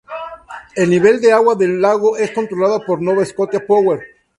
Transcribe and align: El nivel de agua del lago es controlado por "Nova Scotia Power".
El 0.75 0.89
nivel 0.89 1.21
de 1.21 1.31
agua 1.31 1.53
del 1.53 1.79
lago 1.79 2.17
es 2.17 2.31
controlado 2.31 2.83
por 2.83 3.03
"Nova 3.03 3.23
Scotia 3.23 3.63
Power". 3.67 3.99